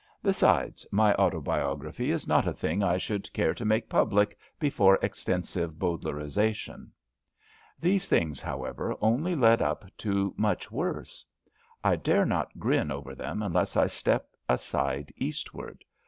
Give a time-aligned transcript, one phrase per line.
[0.23, 5.73] Besides, my autobiography is not a thing I should care to make public before extensive
[5.73, 6.89] Bowdlerisation.
[7.79, 11.23] These things, however, only led up to much worse.
[11.83, 15.85] I dare not grin over them unless I step aside Eastward.